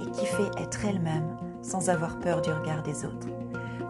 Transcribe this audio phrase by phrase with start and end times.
[0.00, 3.28] et fait être elles-mêmes sans avoir peur du regard des autres.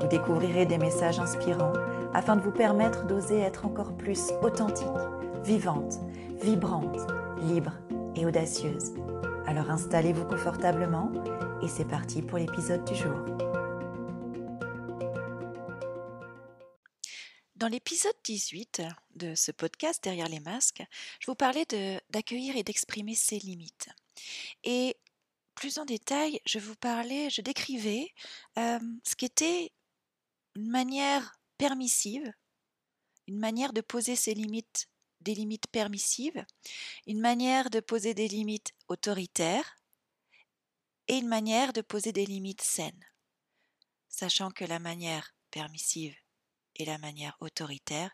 [0.00, 1.72] Vous découvrirez des messages inspirants
[2.14, 4.86] afin de vous permettre d'oser être encore plus authentique,
[5.44, 6.00] vivante,
[6.42, 6.98] vibrante,
[7.42, 7.72] libre
[8.16, 8.92] et audacieuse.
[9.46, 11.10] Alors installez-vous confortablement
[11.62, 13.16] et c'est parti pour l'épisode du jour.
[17.56, 18.82] Dans l'épisode 18
[19.14, 20.82] de ce podcast Derrière les masques,
[21.20, 21.64] je vous parlais
[22.10, 23.88] d'accueillir et d'exprimer ses limites.
[24.64, 24.96] Et
[25.62, 28.12] plus en détail, je vous parlais, je décrivais
[28.56, 29.72] ce qu'était
[30.56, 32.32] une manière permissive,
[33.28, 34.88] une manière de poser ses limites,
[35.20, 36.44] des limites permissives,
[37.06, 39.78] une manière de poser des limites autoritaires
[41.06, 43.06] et une manière de poser des limites saines,
[44.08, 46.16] sachant que la manière permissive
[46.74, 48.10] et la manière autoritaire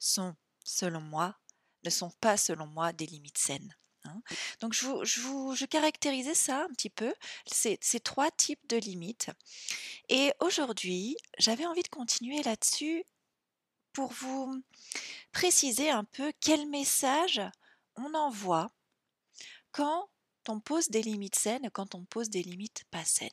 [0.00, 1.38] sont, selon moi,
[1.84, 3.76] ne sont pas, selon moi, des limites saines.
[4.04, 4.22] Hein.
[4.60, 4.86] Donc je,
[5.20, 7.14] vous, je, caractérisais ça un petit peu,
[7.46, 9.30] ces, ces trois types de limites.
[10.08, 13.04] Et aujourd'hui, j'avais envie de continuer là-dessus
[13.92, 14.62] pour vous
[15.32, 17.40] préciser un peu quel message
[17.96, 18.70] on envoie
[19.72, 20.08] quand
[20.48, 23.30] on pose des limites saines, quand on pose des limites pas saines.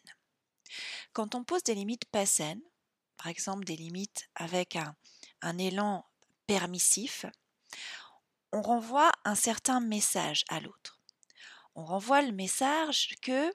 [1.14, 2.62] Quand on pose des limites pas saines,
[3.18, 4.96] par exemple des limites avec un,
[5.42, 6.06] un élan
[6.46, 7.26] permissif,
[8.52, 11.02] on renvoie un certain message à l'autre.
[11.76, 13.54] On renvoie le message que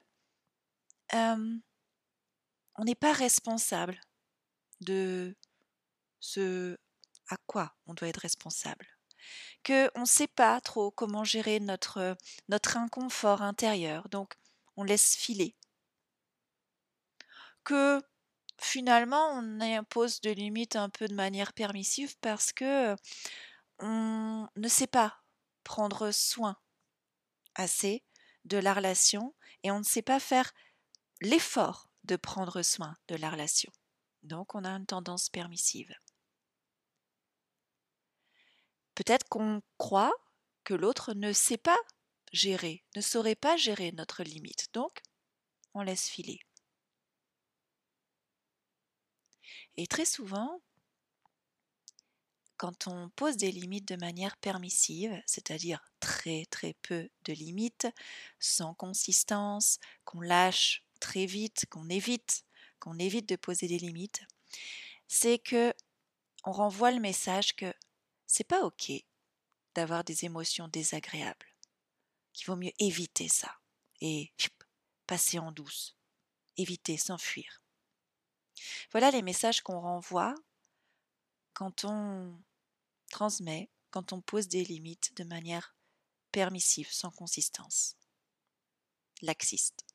[1.13, 3.99] on n'est pas responsable
[4.81, 5.35] de
[6.19, 6.77] ce
[7.29, 8.87] à quoi on doit être responsable,
[9.63, 12.17] que on ne sait pas trop comment gérer notre
[12.49, 14.35] notre inconfort intérieur, donc
[14.77, 15.55] on laisse filer,
[17.63, 18.01] que
[18.61, 22.95] finalement on impose des limites un peu de manière permissive parce que
[23.79, 25.21] on ne sait pas
[25.63, 26.57] prendre soin
[27.55, 28.03] assez
[28.45, 30.53] de la relation et on ne sait pas faire
[31.21, 33.71] l'effort de prendre soin de la relation.
[34.23, 35.93] Donc on a une tendance permissive.
[38.95, 40.13] Peut-être qu'on croit
[40.63, 41.77] que l'autre ne sait pas
[42.31, 44.67] gérer, ne saurait pas gérer notre limite.
[44.73, 45.01] Donc
[45.73, 46.39] on laisse filer.
[49.75, 50.61] Et très souvent,
[52.63, 57.89] quand on pose des limites de manière permissive, c'est-à-dire très très peu de limites,
[58.39, 62.45] sans consistance, qu'on lâche très vite, qu'on évite,
[62.79, 64.21] qu'on évite de poser des limites,
[65.09, 65.73] c'est que
[66.45, 67.73] on renvoie le message que
[68.27, 68.93] c'est pas ok
[69.75, 71.53] d'avoir des émotions désagréables,
[72.31, 73.57] qu'il vaut mieux éviter ça
[73.99, 74.31] et
[75.05, 75.97] passer en douce,
[76.55, 77.61] éviter, s'enfuir.
[78.93, 80.33] Voilà les messages qu'on renvoie
[81.53, 82.33] quand on
[83.13, 85.75] transmet quand on pose des limites de manière
[86.31, 87.95] permissive, sans consistance.
[89.21, 89.85] Laxiste.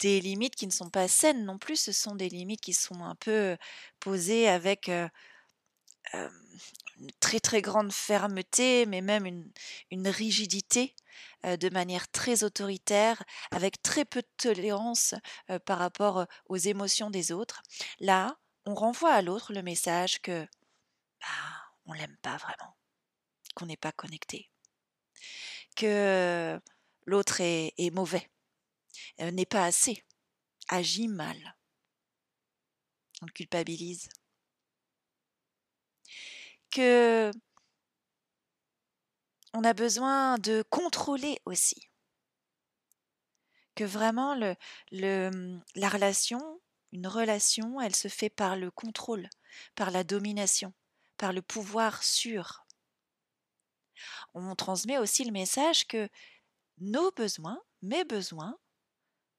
[0.00, 3.04] Des limites qui ne sont pas saines non plus, ce sont des limites qui sont
[3.04, 3.56] un peu
[4.00, 5.08] posées avec euh,
[6.14, 6.28] euh,
[6.98, 9.26] une très très grande fermeté, mais même
[9.92, 10.96] une, rigidité
[11.46, 15.14] euh, de manière très autoritaire, avec très peu de tolérance
[15.66, 17.62] par rapport aux émotions des autres.
[18.00, 18.36] Là,
[18.66, 20.46] on renvoie à l'autre le message que
[21.20, 21.26] bah,
[21.86, 22.76] on l'aime pas vraiment,
[23.54, 24.50] qu'on n'est pas connecté,
[25.76, 26.60] que
[27.06, 28.28] l'autre est, mauvais,
[29.20, 30.04] euh, n'est pas assez,
[30.68, 31.56] agit mal.
[33.20, 34.08] On le culpabilise.
[36.70, 37.30] Que
[39.54, 41.88] on a besoin de contrôler aussi.
[43.74, 46.60] Que vraiment la relation
[46.92, 49.28] une relation, elle se fait par le contrôle,
[49.74, 50.72] par la domination,
[51.16, 52.64] par le pouvoir sûr.
[54.34, 56.08] On transmet aussi le message que
[56.78, 58.58] nos besoins, mes besoins,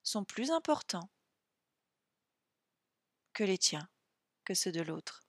[0.04, 1.10] sont plus importants
[3.34, 3.88] que les tiens,
[4.46, 5.24] que ceux de l'autre.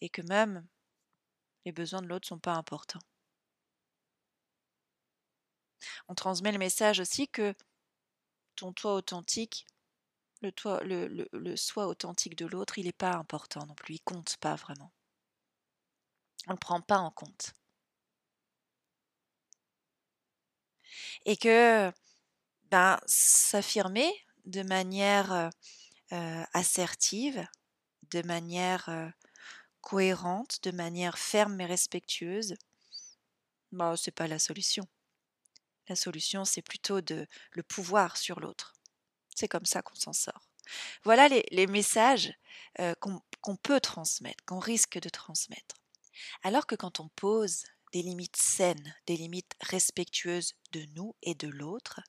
[0.00, 0.66] Et que même
[1.64, 3.00] les besoins de l'autre ne sont pas importants.
[6.08, 7.54] On transmet le message aussi que
[8.56, 9.66] ton toi authentique
[10.42, 14.92] le, soi authentique de l'autre, il n'est pas important non plus, il compte pas vraiment.
[16.46, 17.54] On ne le prend pas en compte.
[21.26, 21.92] et que
[22.70, 24.12] ben, s'affirmer
[24.46, 25.50] de manière
[26.10, 27.46] assertive,
[28.10, 29.12] de manière
[29.80, 32.54] cohérente, de manière ferme mais respectueuse,
[33.72, 34.86] bah, c'est pas la solution.
[35.88, 38.74] La solution, c'est plutôt de le pouvoir sur l'autre.
[39.34, 40.50] C'est comme ça qu'on s'en sort.
[41.04, 42.32] Voilà les, messages
[43.00, 45.76] qu'on peut transmettre, qu'on risque de transmettre.
[46.42, 51.48] Alors que quand on pose des limites saines, des limites respectueuses de nous et de
[51.48, 52.00] l'autre,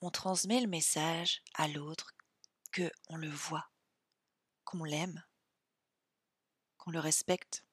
[0.00, 2.12] on transmet le message à l'autre
[2.72, 3.70] que on le voit,
[4.64, 5.22] qu'on l'aime,
[6.76, 7.64] qu'on le respecte,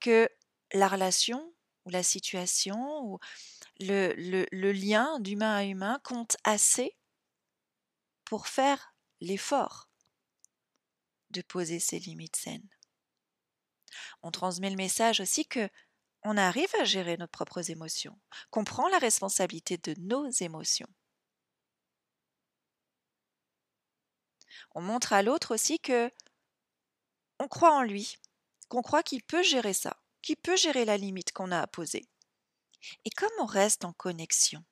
[0.00, 0.28] que
[0.72, 1.52] la relation
[1.84, 3.18] ou la situation ou
[3.80, 6.96] le, lien d'humain à humain compte assez
[8.24, 9.88] pour faire l'effort
[11.30, 12.68] de poser ses limites saines.
[14.22, 15.68] On transmet le message aussi que
[16.24, 18.18] on arrive à gérer nos propres émotions,
[18.50, 20.88] qu'on prend la responsabilité de nos émotions.
[24.74, 26.10] On montre à l'autre aussi que
[27.38, 28.18] on croit en lui,
[28.68, 32.08] qu'on croit qu'il peut gérer ça, qu'il peut gérer la limite qu'on a à poser.
[33.04, 34.64] Et comme on reste en connexion,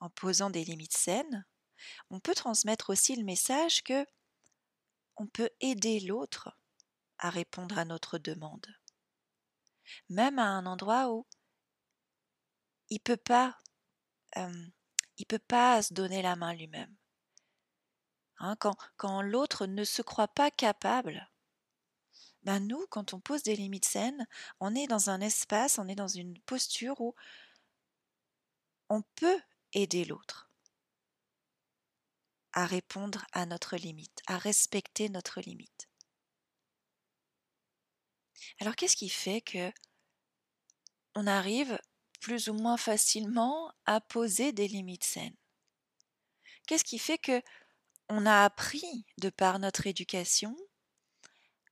[0.00, 1.44] en posant des limites saines,
[2.10, 4.06] on peut transmettre aussi le message que
[5.16, 6.56] on peut aider l'autre
[7.18, 8.66] à répondre à notre demande.
[10.08, 11.26] Même à un endroit où
[12.88, 13.58] il peut pas
[14.36, 16.96] il peut pas se donner la main lui-même.
[18.38, 21.30] Hein, quand, quand l'autre ne se croit pas capable,
[22.44, 24.26] ben nous, quand on pose des limites saines,
[24.60, 27.14] on est dans un espace, on est dans une posture où
[28.90, 29.40] on peut
[29.72, 30.50] aider l'autre
[32.52, 35.88] à répondre à notre limite, à respecter notre limite.
[38.60, 39.72] Alors qu'est-ce qui fait que
[41.14, 41.78] on arrive
[42.20, 45.36] plus ou moins facilement à poser des limites saines?
[46.66, 47.42] Qu'est-ce qui fait que
[48.08, 50.56] on a appris de par notre éducation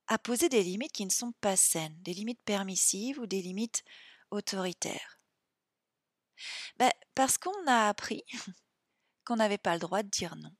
[0.08, 3.84] à poser des limites qui ne sont pas saines, des limites permissives ou des limites
[4.30, 5.20] autoritaires?
[6.78, 8.24] Ben, Parce qu'on a appris
[9.24, 10.54] qu'on n'avait pas le droit de dire non.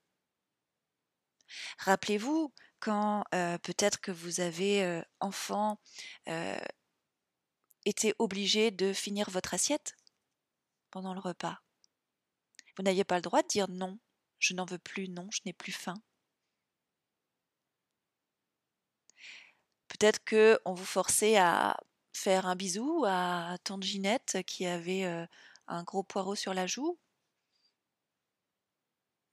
[1.78, 3.24] Rappelez-vous quand
[3.62, 5.80] peut-être que vous avez, enfant,
[7.84, 9.96] été obligé de finir votre assiette
[10.90, 11.62] pendant le repas?
[12.76, 13.98] Vous n'aviez pas le droit de dire non,
[14.38, 16.00] je n'en veux plus, non, je n'ai plus faim.
[19.88, 21.76] Peut-être que on vous forçait à
[22.12, 25.04] faire un bisou à tante Ginette qui avait
[25.66, 26.98] un gros poireau sur la joue,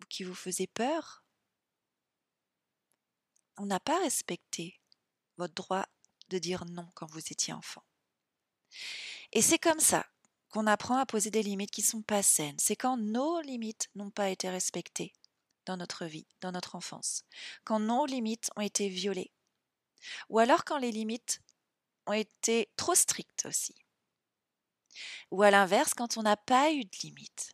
[0.01, 1.23] ou qui vous faisait peur?
[3.57, 4.79] On n'a pas respecté
[5.37, 5.85] votre droit
[6.29, 7.83] de dire non quand vous étiez enfant.
[9.31, 10.05] Et c'est comme ça
[10.49, 12.57] qu'on apprend à poser des limites qui ne sont pas saines.
[12.59, 15.13] C'est quand nos limites n'ont pas été respectées
[15.65, 17.23] dans notre vie, dans notre enfance.
[17.63, 19.31] Quand nos limites ont été violées.
[20.29, 21.41] Ou alors quand les limites
[22.07, 23.75] ont été trop strictes aussi.
[25.31, 27.53] Ou à l'inverse, quand on n'a pas eu de limites.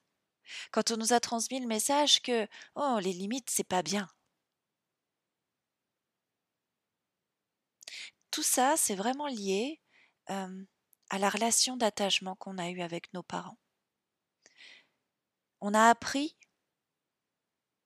[0.72, 4.10] Quand on nous a transmis le message que oh les limites c'est pas bien,
[8.32, 9.82] tout ça, c'est vraiment lié
[10.28, 13.58] à la relation d'attachement qu'on a eue avec nos parents.
[15.60, 16.38] On a appris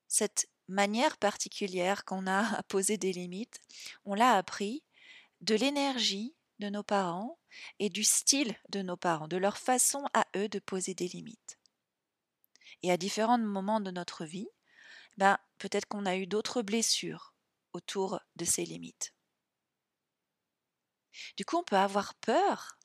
[0.07, 3.59] cette manière particulière qu'on a à poser des limites,
[4.05, 4.83] on l'a appris
[5.41, 7.37] de l'énergie de nos parents
[7.79, 11.59] et du style de nos parents, de leur façon à eux de poser des limites.
[12.81, 14.47] Et à différents moments de notre vie,
[15.17, 17.33] ben, peut-être qu'on a eu d'autres blessures
[17.73, 19.13] autour de ces limites.
[21.37, 22.77] Du coup, on peut avoir peur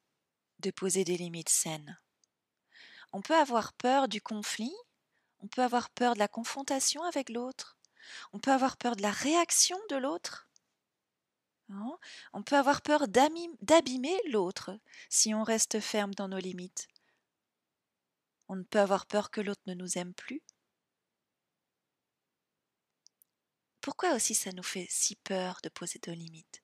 [0.60, 1.98] de poser des limites saines.
[3.12, 4.74] On peut avoir peur du conflit,
[5.40, 7.78] on peut avoir peur de la confrontation avec l'autre,
[8.32, 10.48] on peut avoir peur de la réaction de l'autre.
[11.70, 11.98] Hein?
[12.32, 14.78] On peut avoir peur d'abîmer l'autre
[15.08, 16.88] si on reste ferme dans nos limites.
[18.48, 20.42] On peut avoir peur que l'autre ne nous aime plus.
[23.80, 26.60] Pourquoi aussi ça nous fait si peur de poser nos limites?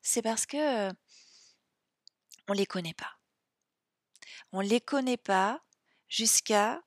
[0.00, 0.90] C'est parce que
[2.48, 3.18] on les connaît pas.
[4.52, 5.60] On les connaît pas
[6.08, 6.80] jusqu'à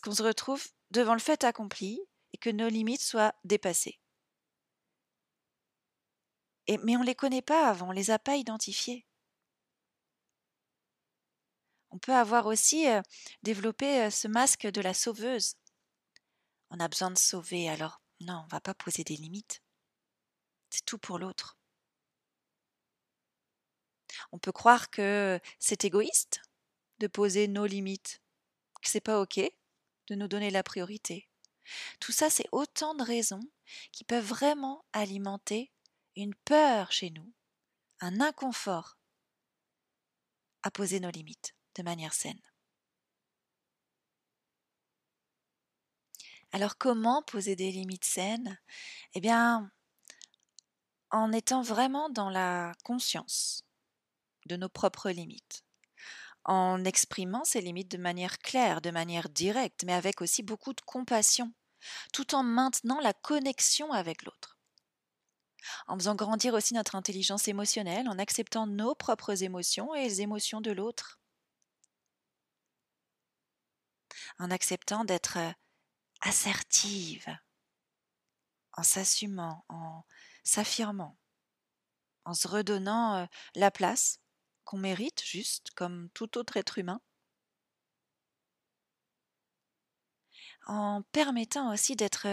[0.00, 2.00] qu'on se retrouve devant le fait accompli
[2.32, 4.00] et que nos limites soient dépassées.
[6.68, 9.06] Mais on ne les connaît pas avant, on ne les a pas identifiées.
[11.90, 12.86] On peut avoir aussi
[13.42, 15.54] développé ce masque de la sauveuse.
[16.70, 19.62] On a besoin de sauver, alors non, on ne va pas poser des limites.
[20.70, 21.56] C'est tout pour l'autre.
[24.32, 26.42] On peut croire que c'est égoïste
[26.98, 28.22] de poser nos limites,
[28.82, 29.40] que c'est pas OK
[30.08, 31.28] de nous donner la priorité.
[32.00, 33.40] Tout ça, c'est autant de raisons
[33.92, 35.72] qui peuvent vraiment alimenter
[36.16, 37.32] une peur chez nous,
[38.00, 38.98] un inconfort
[40.62, 42.40] à poser nos limites de manière saine.
[46.52, 48.58] Alors comment poser des limites saines?
[49.14, 49.72] Eh bien,
[51.10, 53.64] en étant vraiment dans la conscience
[54.46, 55.64] de nos propres limites,
[56.44, 60.80] en exprimant ces limites de manière claire, de manière directe, mais avec aussi beaucoup de
[60.82, 61.52] compassion,
[62.12, 64.58] tout en maintenant la connexion avec l'autre.
[65.86, 70.60] En faisant grandir aussi notre intelligence émotionnelle, en acceptant nos propres émotions et les émotions
[70.60, 71.18] de l'autre.
[74.38, 75.38] En acceptant d'être
[76.20, 77.34] assertive,
[78.72, 80.04] en s'assumant, en
[80.42, 81.16] s'affirmant,
[82.24, 84.20] en se redonnant la place
[84.64, 87.00] qu'on mérite juste comme tout autre être humain,
[90.66, 92.26] en permettant aussi d'être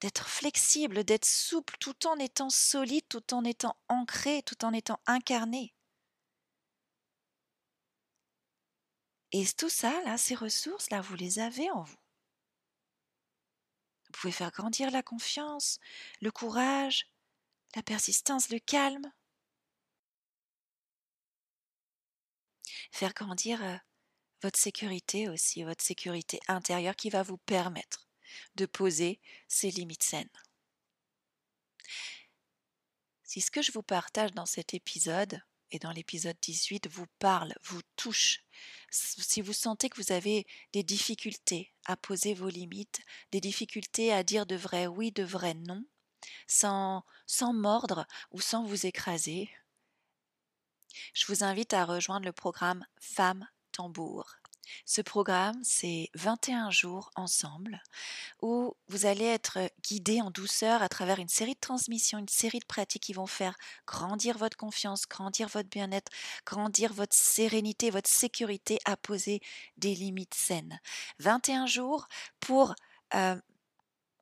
[0.00, 5.00] d'être flexible, d'être souple, tout en étant solide, tout en étant ancré, tout en étant
[5.06, 5.74] incarné.
[9.32, 11.96] Et tout ça, là, ces ressources, là, vous les avez en vous.
[14.06, 15.80] Vous pouvez faire grandir la confiance,
[16.20, 17.08] le courage,
[17.74, 19.10] la persistance, le calme.
[22.94, 23.76] Faire grandir euh,
[24.40, 28.06] votre sécurité aussi, votre sécurité intérieure qui va vous permettre
[28.54, 30.30] de poser ces limites saines.
[33.24, 37.52] Si ce que je vous partage dans cet épisode et dans l'épisode 18 vous parle,
[37.64, 38.44] vous touche,
[38.92, 43.00] si vous sentez que vous avez des difficultés à poser vos limites,
[43.32, 45.84] des difficultés à dire de vrai oui, de vrai non,
[46.46, 49.50] sans, sans mordre ou sans vous écraser,
[51.12, 54.36] je vous invite à rejoindre le programme Femmes Tambour.
[54.84, 57.82] Ce programme, c'est 21 jours ensemble
[58.42, 62.60] où vous allez être guidé en douceur à travers une série de transmissions, une série
[62.60, 66.10] de pratiques qui vont faire grandir votre confiance, grandir votre bien-être,
[66.46, 69.40] grandir votre sérénité, votre sécurité à poser
[69.76, 70.80] des limites saines.
[71.18, 72.08] 21 jours
[72.40, 72.74] pour
[73.14, 73.36] euh,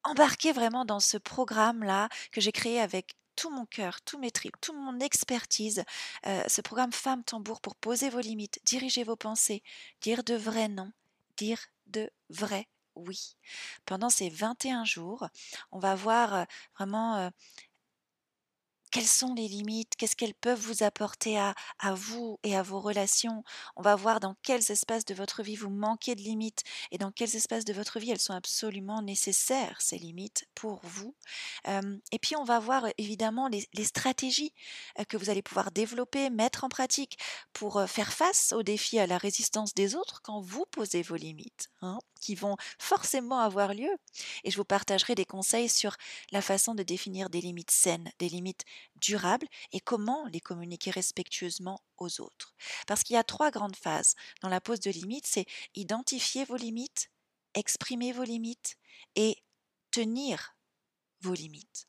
[0.05, 4.57] embarquer vraiment dans ce programme-là que j'ai créé avec tout mon cœur, tous mes tripes,
[4.61, 5.85] toute mon expertise,
[6.27, 9.63] euh, ce programme Femme Tambour pour poser vos limites, diriger vos pensées,
[10.01, 10.93] dire de vrais non,
[11.37, 13.37] dire de vrais oui.
[13.87, 15.27] Pendant ces 21 jours,
[15.71, 16.45] on va voir euh,
[16.77, 17.31] vraiment euh,
[18.93, 21.55] quelles sont les limites, qu'est-ce qu'elles peuvent vous apporter à,
[21.95, 23.43] vous et à vos relations?
[23.75, 27.11] On va voir dans quels espaces de votre vie vous manquez de limites et dans
[27.11, 31.15] quels espaces de votre vie elles sont absolument nécessaires, ces limites, pour vous.
[31.67, 34.53] et puis on va voir évidemment les, stratégies
[35.09, 37.19] que vous allez pouvoir développer, mettre en pratique
[37.53, 41.71] pour faire face aux défis, à la résistance des autres quand vous posez vos limites.
[41.81, 43.91] Hein qui vont forcément avoir lieu.
[44.45, 45.97] Et je vous partagerai des conseils sur
[46.31, 48.65] la façon de définir des limites saines, des limites
[48.97, 52.55] durables et comment les communiquer respectueusement aux autres.
[52.87, 56.57] Parce qu'il y a trois grandes phases dans la pose de limites, c'est identifier vos
[56.57, 57.11] limites,
[57.55, 58.77] exprimer vos limites
[59.17, 59.37] et
[59.91, 60.57] tenir
[61.21, 61.89] vos limites.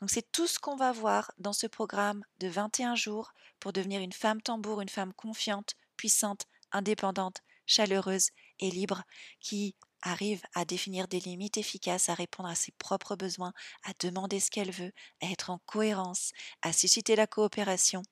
[0.00, 4.00] Donc c'est tout ce qu'on va voir dans ce programme de 21 jours pour devenir
[4.00, 9.02] une femme tambour, une femme confiante, puissante, indépendante, chaleureuse et libre
[9.40, 14.40] qui arrive à définir des limites efficaces, à répondre à ses propres besoins, à demander
[14.40, 16.32] ce qu'elle veut, à être en cohérence,
[16.62, 18.02] à susciter la coopération,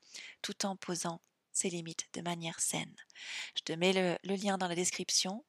[0.43, 1.21] tout en posant
[1.53, 2.95] ses limites de manière saine.
[3.57, 5.45] Je te mets le, le lien dans la description.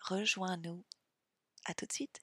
[0.00, 0.84] Rejoins-nous.
[1.66, 2.20] À tout de suite.